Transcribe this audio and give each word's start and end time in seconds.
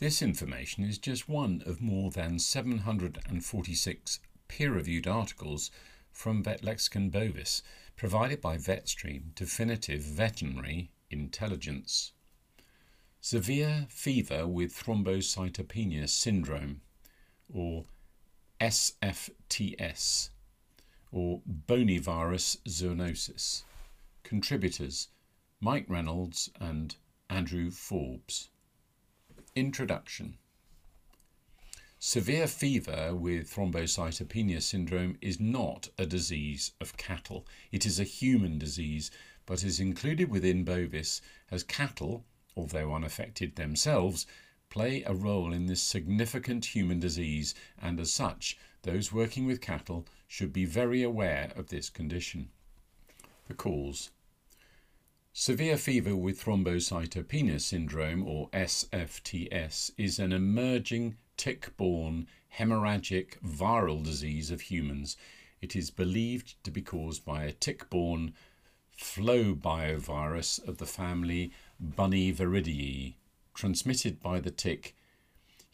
This 0.00 0.22
information 0.22 0.82
is 0.82 0.96
just 0.96 1.28
one 1.28 1.62
of 1.66 1.82
more 1.82 2.10
than 2.10 2.38
746 2.38 4.20
peer 4.48 4.72
reviewed 4.72 5.06
articles 5.06 5.70
from 6.10 6.42
Vet 6.42 6.64
Lexicon 6.64 7.10
Bovis 7.10 7.62
provided 7.96 8.40
by 8.40 8.56
VetStream 8.56 9.34
Definitive 9.34 10.00
Veterinary 10.00 10.90
Intelligence. 11.10 12.12
Severe 13.20 13.88
fever 13.90 14.46
with 14.46 14.74
thrombocytopenia 14.74 16.08
syndrome, 16.08 16.80
or 17.52 17.84
SFTS, 18.58 20.30
or 21.12 21.42
bunyavirus 21.68 22.56
zoonosis. 22.66 23.64
Contributors 24.22 25.08
Mike 25.60 25.84
Reynolds 25.88 26.48
and 26.58 26.96
Andrew 27.28 27.70
Forbes. 27.70 28.48
Introduction 29.56 30.38
Severe 31.98 32.46
fever 32.46 33.16
with 33.16 33.52
thrombocytopenia 33.52 34.62
syndrome 34.62 35.18
is 35.20 35.40
not 35.40 35.88
a 35.98 36.06
disease 36.06 36.70
of 36.80 36.96
cattle. 36.96 37.44
It 37.72 37.84
is 37.84 37.98
a 37.98 38.04
human 38.04 38.60
disease, 38.60 39.10
but 39.46 39.64
is 39.64 39.80
included 39.80 40.30
within 40.30 40.62
bovis 40.62 41.20
as 41.50 41.64
cattle, 41.64 42.24
although 42.56 42.94
unaffected 42.94 43.56
themselves, 43.56 44.24
play 44.68 45.02
a 45.02 45.14
role 45.14 45.52
in 45.52 45.66
this 45.66 45.82
significant 45.82 46.66
human 46.66 47.00
disease, 47.00 47.52
and 47.76 47.98
as 47.98 48.12
such, 48.12 48.56
those 48.82 49.12
working 49.12 49.46
with 49.46 49.60
cattle 49.60 50.06
should 50.28 50.52
be 50.52 50.64
very 50.64 51.02
aware 51.02 51.50
of 51.56 51.70
this 51.70 51.90
condition. 51.90 52.50
The 53.48 53.54
cause 53.54 54.10
Severe 55.32 55.76
fever 55.76 56.16
with 56.16 56.42
thrombocytopenia 56.42 57.60
syndrome, 57.60 58.26
or 58.26 58.50
SFTS, 58.50 59.92
is 59.96 60.18
an 60.18 60.32
emerging 60.32 61.16
tick 61.36 61.76
borne 61.76 62.26
hemorrhagic 62.58 63.40
viral 63.40 64.02
disease 64.02 64.50
of 64.50 64.62
humans. 64.62 65.16
It 65.60 65.76
is 65.76 65.92
believed 65.92 66.56
to 66.64 66.72
be 66.72 66.82
caused 66.82 67.24
by 67.24 67.44
a 67.44 67.52
tick 67.52 67.88
borne 67.88 68.34
phlebovirus 68.98 70.66
of 70.66 70.78
the 70.78 70.86
family 70.86 71.52
Bunyaviridae, 71.80 73.14
transmitted 73.54 74.20
by 74.20 74.40
the 74.40 74.50
tick 74.50 74.96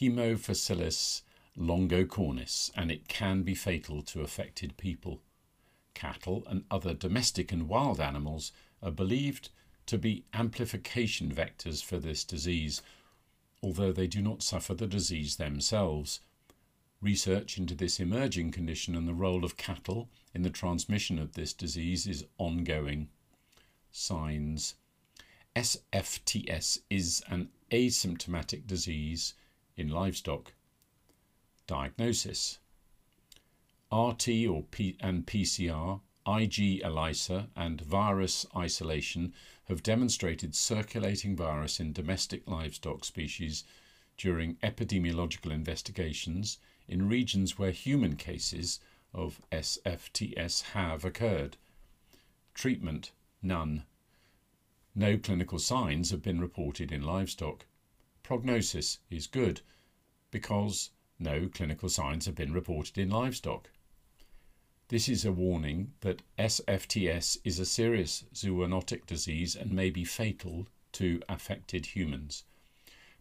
Haemaphysalis 0.00 1.20
longicornis, 1.58 2.70
and 2.74 2.90
it 2.90 3.06
can 3.06 3.42
be 3.42 3.54
fatal 3.54 4.00
to 4.02 4.22
affected 4.22 4.78
people. 4.78 5.20
Cattle 5.92 6.42
and 6.48 6.64
other 6.70 6.94
domestic 6.94 7.52
and 7.52 7.68
wild 7.68 8.00
animals 8.00 8.50
are 8.82 8.90
believed 8.90 9.50
to 9.86 9.98
be 9.98 10.24
amplification 10.32 11.32
vectors 11.32 11.82
for 11.82 11.98
this 11.98 12.24
disease, 12.24 12.82
although 13.62 13.92
they 13.92 14.06
do 14.06 14.22
not 14.22 14.42
suffer 14.42 14.74
the 14.74 14.86
disease 14.86 15.36
themselves. 15.36 16.20
Research 17.00 17.58
into 17.58 17.74
this 17.74 17.98
emerging 17.98 18.52
condition 18.52 18.94
and 18.94 19.08
the 19.08 19.14
role 19.14 19.44
of 19.44 19.56
cattle 19.56 20.08
in 20.34 20.42
the 20.42 20.50
transmission 20.50 21.18
of 21.18 21.34
this 21.34 21.52
disease 21.52 22.06
is 22.06 22.24
ongoing. 22.38 23.08
Signs 23.90 24.74
SFTS 25.54 26.80
is 26.88 27.22
an 27.28 27.50
asymptomatic 27.70 28.66
disease 28.66 29.34
in 29.76 29.88
livestock. 29.88 30.54
Diagnosis 31.66 32.58
RT 33.92 34.28
or 34.48 34.62
P 34.70 34.96
and 35.00 35.26
PCR, 35.26 36.00
IG 36.26 36.80
ELISA, 36.82 37.48
and 37.56 37.80
virus 37.80 38.46
isolation 38.56 39.32
have 39.64 39.82
demonstrated 39.82 40.54
circulating 40.54 41.34
virus 41.34 41.80
in 41.80 41.92
domestic 41.92 42.46
livestock 42.46 43.04
species 43.04 43.64
during 44.16 44.56
epidemiological 44.56 45.50
investigations 45.50 46.58
in 46.86 47.08
regions 47.08 47.58
where 47.58 47.70
human 47.70 48.16
cases 48.16 48.78
of 49.14 49.40
SFTS 49.50 50.62
have 50.72 51.04
occurred. 51.04 51.56
Treatment 52.54 53.12
none. 53.42 53.84
No 54.94 55.18
clinical 55.18 55.58
signs 55.58 56.10
have 56.10 56.22
been 56.22 56.40
reported 56.40 56.92
in 56.92 57.02
livestock. 57.02 57.66
Prognosis 58.22 58.98
is 59.10 59.26
good 59.26 59.60
because 60.30 60.90
no 61.18 61.48
clinical 61.48 61.88
signs 61.88 62.26
have 62.26 62.34
been 62.34 62.52
reported 62.52 62.98
in 62.98 63.10
livestock. 63.10 63.70
This 64.92 65.08
is 65.08 65.24
a 65.24 65.32
warning 65.32 65.94
that 66.02 66.20
SFTS 66.38 67.38
is 67.44 67.58
a 67.58 67.64
serious 67.64 68.24
zoonotic 68.34 69.06
disease 69.06 69.56
and 69.56 69.72
may 69.72 69.88
be 69.88 70.04
fatal 70.04 70.66
to 70.92 71.22
affected 71.30 71.86
humans. 71.86 72.44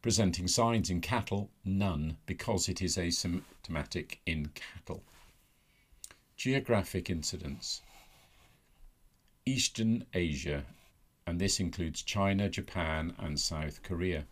Presenting 0.00 0.48
signs 0.48 0.88
in 0.88 1.02
cattle, 1.02 1.50
none, 1.66 2.16
because 2.24 2.70
it 2.70 2.80
is 2.80 2.96
asymptomatic 2.96 4.16
in 4.24 4.46
cattle. 4.54 5.02
Geographic 6.38 7.10
incidence 7.10 7.82
Eastern 9.44 10.06
Asia, 10.14 10.64
and 11.26 11.38
this 11.38 11.60
includes 11.60 12.00
China, 12.00 12.48
Japan, 12.48 13.14
and 13.18 13.38
South 13.38 13.82
Korea. 13.82 14.24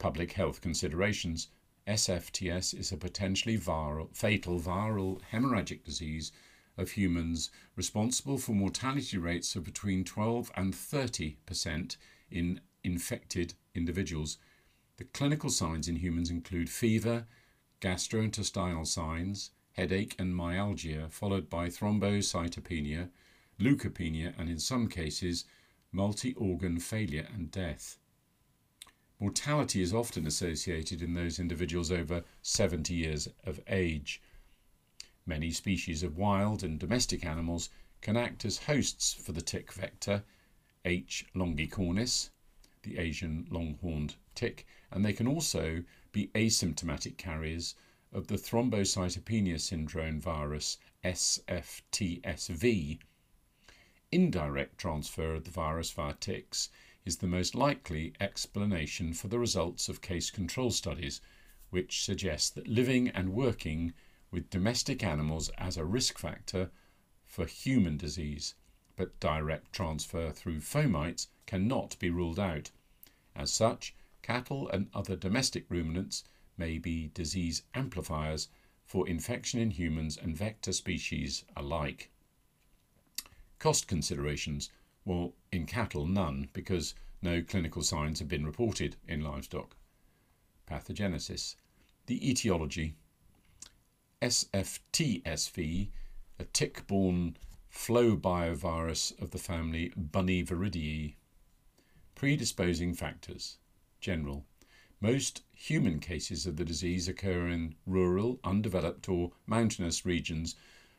Public 0.00 0.32
health 0.32 0.60
considerations 0.60 1.50
SFTS 1.86 2.76
is 2.76 2.90
a 2.90 2.96
potentially 2.96 3.56
viral, 3.56 4.14
fatal 4.14 4.58
viral 4.58 5.20
hemorrhagic 5.32 5.84
disease 5.84 6.32
of 6.76 6.90
humans 6.90 7.50
responsible 7.76 8.38
for 8.38 8.52
mortality 8.52 9.16
rates 9.16 9.54
of 9.54 9.64
between 9.64 10.02
12 10.02 10.50
and 10.56 10.74
30 10.74 11.36
percent 11.46 11.96
in 12.30 12.60
infected 12.82 13.54
individuals. 13.74 14.38
The 14.96 15.04
clinical 15.04 15.50
signs 15.50 15.86
in 15.86 15.96
humans 15.96 16.28
include 16.28 16.68
fever, 16.68 17.26
gastrointestinal 17.80 18.86
signs, 18.86 19.50
headache, 19.72 20.16
and 20.18 20.34
myalgia, 20.34 21.08
followed 21.08 21.48
by 21.48 21.68
thrombocytopenia, 21.68 23.10
leukopenia, 23.60 24.34
and 24.38 24.48
in 24.48 24.58
some 24.58 24.88
cases, 24.88 25.44
multi 25.92 26.34
organ 26.34 26.80
failure 26.80 27.28
and 27.32 27.50
death. 27.50 27.98
Mortality 29.18 29.80
is 29.80 29.94
often 29.94 30.26
associated 30.26 31.00
in 31.00 31.14
those 31.14 31.38
individuals 31.38 31.90
over 31.90 32.22
70 32.42 32.92
years 32.92 33.28
of 33.44 33.60
age. 33.66 34.20
Many 35.24 35.50
species 35.52 36.02
of 36.02 36.18
wild 36.18 36.62
and 36.62 36.78
domestic 36.78 37.24
animals 37.24 37.70
can 38.02 38.18
act 38.18 38.44
as 38.44 38.64
hosts 38.64 39.14
for 39.14 39.32
the 39.32 39.40
tick 39.40 39.72
vector 39.72 40.22
H. 40.84 41.24
longicornis, 41.34 42.28
the 42.82 42.98
Asian 42.98 43.46
long-horned 43.50 44.16
tick, 44.34 44.66
and 44.90 45.02
they 45.02 45.14
can 45.14 45.26
also 45.26 45.82
be 46.12 46.28
asymptomatic 46.34 47.16
carriers 47.16 47.74
of 48.12 48.26
the 48.26 48.36
thrombocytopenia 48.36 49.58
syndrome 49.58 50.20
virus 50.20 50.76
SFTSV. 51.02 52.98
Indirect 54.12 54.78
transfer 54.78 55.34
of 55.34 55.44
the 55.44 55.50
virus 55.50 55.90
via 55.90 56.14
ticks 56.14 56.68
is 57.06 57.18
the 57.18 57.26
most 57.28 57.54
likely 57.54 58.12
explanation 58.20 59.14
for 59.14 59.28
the 59.28 59.38
results 59.38 59.88
of 59.88 60.02
case 60.02 60.28
control 60.28 60.72
studies, 60.72 61.20
which 61.70 62.04
suggest 62.04 62.56
that 62.56 62.66
living 62.66 63.08
and 63.10 63.32
working 63.32 63.94
with 64.32 64.50
domestic 64.50 65.04
animals 65.04 65.48
as 65.56 65.76
a 65.76 65.84
risk 65.84 66.18
factor 66.18 66.68
for 67.24 67.46
human 67.46 67.96
disease, 67.96 68.54
but 68.96 69.18
direct 69.20 69.72
transfer 69.72 70.32
through 70.32 70.60
fomites 70.60 71.28
cannot 71.46 71.96
be 72.00 72.10
ruled 72.10 72.40
out. 72.40 72.72
As 73.36 73.52
such, 73.52 73.94
cattle 74.22 74.68
and 74.68 74.88
other 74.92 75.14
domestic 75.14 75.64
ruminants 75.68 76.24
may 76.58 76.76
be 76.76 77.12
disease 77.14 77.62
amplifiers 77.72 78.48
for 78.84 79.08
infection 79.08 79.60
in 79.60 79.70
humans 79.70 80.16
and 80.16 80.36
vector 80.36 80.72
species 80.72 81.44
alike. 81.56 82.10
Cost 83.60 83.86
considerations 83.86 84.70
well, 85.06 85.34
in 85.56 85.66
cattle, 85.66 86.06
none, 86.06 86.48
because 86.52 86.94
no 87.22 87.42
clinical 87.42 87.82
signs 87.82 88.20
have 88.20 88.28
been 88.28 88.46
reported 88.46 88.94
in 89.08 89.22
livestock. 89.22 89.74
Pathogenesis. 90.70 91.56
The 92.06 92.30
etiology. 92.30 92.94
SFTSV, 94.22 95.88
a 96.38 96.44
tick-borne 96.44 97.36
phlebovirus 97.72 99.20
of 99.20 99.30
the 99.32 99.38
family 99.38 99.92
Bunyaviridae. 99.98 101.14
Predisposing 102.14 102.94
factors. 102.94 103.56
General. 104.00 104.44
Most 105.00 105.42
human 105.52 106.00
cases 106.00 106.46
of 106.46 106.56
the 106.56 106.64
disease 106.64 107.08
occur 107.08 107.48
in 107.48 107.74
rural, 107.86 108.40
undeveloped, 108.44 109.08
or 109.08 109.32
mountainous 109.46 110.06
regions 110.06 110.54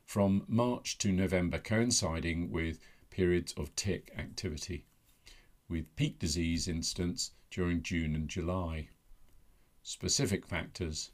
from 0.05 0.43
March 0.47 0.97
to 0.99 1.11
November, 1.11 1.59
coinciding 1.59 2.51
with 2.51 2.79
periods 3.17 3.51
of 3.57 3.75
tick 3.75 4.11
activity, 4.15 4.85
with 5.67 5.95
peak 5.95 6.19
disease 6.19 6.67
incidence 6.67 7.31
during 7.49 7.81
June 7.81 8.13
and 8.13 8.29
July. 8.29 8.89
Specific 9.81 10.45
factors 10.45 11.09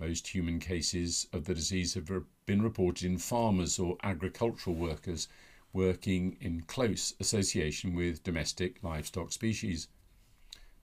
most 0.00 0.28
human 0.28 0.58
cases 0.58 1.26
of 1.30 1.44
the 1.44 1.54
disease 1.54 1.92
have 1.92 2.10
been 2.46 2.62
reported 2.62 3.04
in 3.04 3.18
farmers 3.18 3.78
or 3.78 3.98
agricultural 4.02 4.74
workers 4.74 5.28
working 5.74 6.38
in 6.40 6.62
close 6.62 7.12
association 7.20 7.94
with 7.94 8.24
domestic 8.24 8.82
livestock 8.82 9.30
species. 9.30 9.88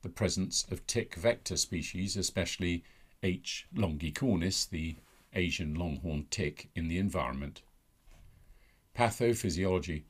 the 0.03 0.09
presence 0.09 0.63
of 0.69 0.85
tick 0.85 1.15
vector 1.15 1.57
species, 1.57 2.15
especially 2.15 2.83
H. 3.23 3.65
longicornis, 3.75 4.69
the 4.69 4.97
Asian 5.33 5.73
longhorn 5.73 6.27
tick, 6.29 6.69
in 6.75 6.87
the 6.87 6.99
environment. 6.99 7.63
Pathophysiology. 8.95 10.03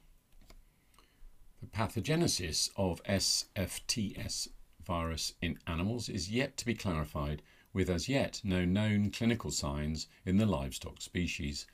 Pathogenesis 1.71 2.69
of 2.75 3.03
SFTS 3.03 4.49
virus 4.85 5.33
in 5.41 5.57
animals 5.65 6.09
is 6.09 6.29
yet 6.29 6.57
to 6.57 6.65
be 6.65 6.75
clarified, 6.75 7.41
with 7.73 7.89
as 7.89 8.07
yet 8.07 8.41
no 8.43 8.65
known 8.65 9.09
clinical 9.09 9.51
signs 9.51 10.07
in 10.25 10.37
the 10.37 10.45
livestock 10.45 11.01
species. 11.01 11.65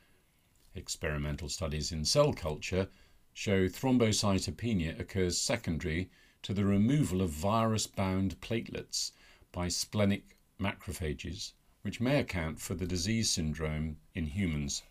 Experimental 0.75 1.49
studies 1.49 1.91
in 1.91 2.05
cell 2.05 2.31
culture 2.33 2.87
show 3.33 3.67
thrombocytopenia 3.67 4.99
occurs 4.99 5.37
secondary 5.37 6.09
to 6.41 6.53
the 6.53 6.65
removal 6.65 7.21
of 7.21 7.29
virus 7.29 7.87
bound 7.87 8.39
platelets 8.41 9.11
by 9.51 9.67
splenic 9.67 10.37
macrophages, 10.59 11.53
which 11.81 11.99
may 11.99 12.19
account 12.19 12.59
for 12.59 12.75
the 12.75 12.87
disease 12.87 13.29
syndrome 13.29 13.97
in 14.13 14.27
humans. 14.27 14.83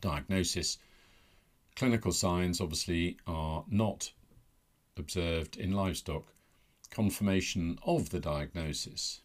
Diagnosis 0.00 0.78
Clinical 1.78 2.10
signs 2.10 2.60
obviously 2.60 3.16
are 3.24 3.64
not 3.70 4.10
observed 4.96 5.56
in 5.56 5.70
livestock. 5.70 6.34
Confirmation 6.90 7.78
of 7.84 8.10
the 8.10 8.18
diagnosis. 8.18 9.20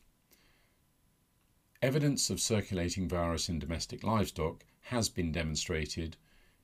Evidence 1.81 2.29
of 2.29 2.39
circulating 2.39 3.09
virus 3.09 3.49
in 3.49 3.57
domestic 3.57 4.03
livestock 4.03 4.65
has 4.81 5.09
been 5.09 5.31
demonstrated 5.31 6.15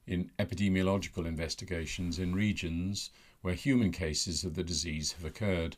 in 0.06 0.30
epidemiological 0.38 1.25
investigations 1.25 2.19
in 2.19 2.35
regions 2.35 3.09
where 3.42 3.56
human 3.56 3.92
cases 3.92 4.44
of 4.44 4.53
the 4.53 4.63
disease 4.63 5.13
have 5.13 5.25
occurred. 5.25 5.75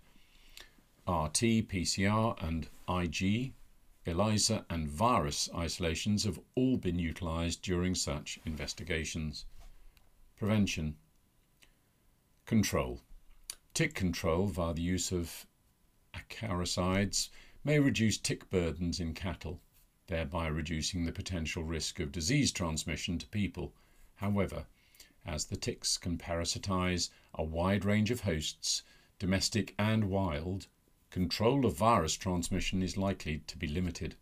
RT, 1.07 1.69
PCR, 1.69 2.35
and 2.43 2.67
IG, 2.89 3.53
ELISA, 4.05 4.65
and 4.69 4.89
virus 4.89 5.49
isolations 5.55 6.25
have 6.25 6.41
all 6.55 6.75
been 6.75 6.99
utilised 6.99 7.61
during 7.61 7.95
such 7.95 8.39
investigations. 8.43 9.45
Prevention. 10.41 10.95
Control. 12.47 12.99
Tick 13.75 13.93
control 13.93 14.47
via 14.47 14.73
the 14.73 14.81
use 14.81 15.11
of 15.11 15.45
acaricides 16.15 17.29
may 17.63 17.77
reduce 17.77 18.17
tick 18.17 18.49
burdens 18.49 18.99
in 18.99 19.13
cattle, 19.13 19.61
thereby 20.07 20.47
reducing 20.47 21.05
the 21.05 21.11
potential 21.11 21.63
risk 21.63 21.99
of 21.99 22.11
disease 22.11 22.51
transmission 22.51 23.19
to 23.19 23.27
people. 23.27 23.75
However, 24.15 24.65
as 25.27 25.45
the 25.45 25.57
ticks 25.57 25.95
can 25.99 26.17
parasitize 26.17 27.11
a 27.35 27.43
wide 27.43 27.85
range 27.85 28.09
of 28.09 28.21
hosts, 28.21 28.81
domestic 29.19 29.75
and 29.77 30.05
wild, 30.09 30.65
control 31.11 31.67
of 31.67 31.77
virus 31.77 32.15
transmission 32.15 32.81
is 32.81 32.97
likely 32.97 33.43
to 33.45 33.59
be 33.59 33.67
limited. 33.67 34.15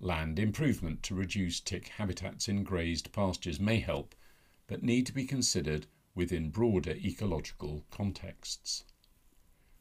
Land 0.00 0.38
improvement 0.38 1.02
to 1.02 1.14
reduce 1.14 1.60
tick 1.60 1.88
habitats 1.88 2.48
in 2.48 2.64
grazed 2.64 3.12
pastures 3.12 3.60
may 3.60 3.80
help, 3.80 4.14
but 4.70 4.84
need 4.84 5.04
to 5.04 5.12
be 5.12 5.24
considered 5.24 5.88
within 6.14 6.48
broader 6.48 6.92
ecological 6.92 7.84
contexts. 7.90 8.84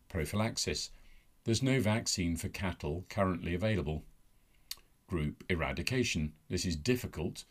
Prophylaxis. 0.09 0.89
There's 1.43 1.61
no 1.61 1.79
vaccine 1.79 2.35
for 2.35 2.49
cattle 2.49 3.05
currently 3.07 3.53
available. 3.53 4.03
Group 5.05 5.43
eradication. 5.47 6.33
This 6.49 6.65
is 6.65 6.75
difficult 6.75 7.43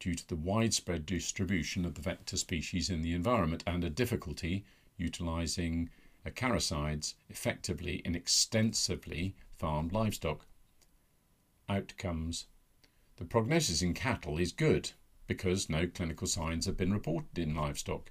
due 0.00 0.16
to 0.16 0.26
the 0.26 0.34
widespread 0.34 1.06
distribution 1.06 1.84
of 1.84 1.94
the 1.94 2.02
vector 2.02 2.36
species 2.36 2.90
in 2.90 3.02
the 3.02 3.14
environment 3.14 3.62
and 3.68 3.84
a 3.84 3.88
difficulty 3.88 4.64
utilising 4.96 5.90
acaricides 6.26 7.14
effectively 7.30 8.02
in 8.04 8.16
extensively 8.16 9.36
farmed 9.56 9.92
livestock. 9.92 10.44
Outcomes 11.68 12.46
The 13.16 13.24
prognosis 13.24 13.80
in 13.80 13.94
cattle 13.94 14.38
is 14.38 14.50
good 14.50 14.90
because 15.26 15.68
no 15.68 15.86
clinical 15.86 16.26
signs 16.26 16.66
have 16.66 16.76
been 16.76 16.92
reported 16.92 17.38
in 17.38 17.54
livestock. 17.54 18.10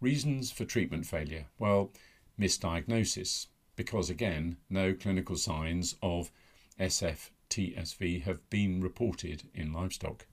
Reasons 0.00 0.50
for 0.50 0.64
treatment 0.64 1.06
failure? 1.06 1.46
Well, 1.58 1.92
misdiagnosis, 2.38 3.46
because 3.76 4.10
again, 4.10 4.56
no 4.68 4.94
clinical 4.94 5.36
signs 5.36 5.96
of 6.02 6.32
SFTSV 6.80 8.22
have 8.22 8.48
been 8.50 8.80
reported 8.80 9.44
in 9.54 9.72
livestock. 9.72 10.26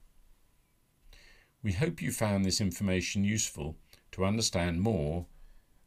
We 1.61 1.73
hope 1.73 2.01
you 2.01 2.11
found 2.11 2.45
this 2.45 2.61
information 2.61 3.23
useful 3.23 3.77
to 4.13 4.25
understand 4.25 4.81
more 4.81 5.27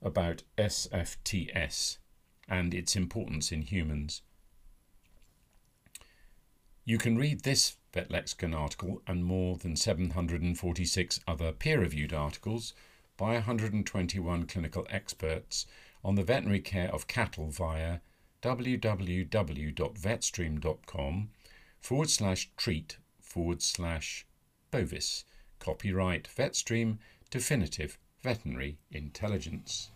about 0.02 0.42
SFTS 0.58 1.98
and 2.48 2.74
its 2.74 2.94
importance 2.94 3.50
in 3.50 3.62
humans. 3.62 4.22
You 6.84 6.98
can 6.98 7.16
read 7.16 7.42
this 7.42 7.76
VetLexicon 7.92 8.58
article 8.58 9.02
and 9.06 9.24
more 9.24 9.56
than 9.56 9.76
746 9.76 11.20
other 11.28 11.52
peer-reviewed 11.52 12.12
articles 12.12 12.74
by 13.16 13.34
121 13.34 14.46
clinical 14.46 14.84
experts 14.90 15.64
on 16.02 16.16
the 16.16 16.24
veterinary 16.24 16.58
care 16.58 16.92
of 16.92 17.06
cattle 17.06 17.50
via 17.50 18.00
www.vetstream.com 18.42 21.30
forward 21.80 22.10
slash 22.10 22.50
treat 22.56 22.96
forward 23.20 23.62
slash 23.62 24.26
bovis. 24.72 25.24
Copyright 25.60 26.28
VetStream 26.36 26.98
Definitive 27.30 27.96
Veterinary 28.22 28.78
Intelligence. 28.90 29.92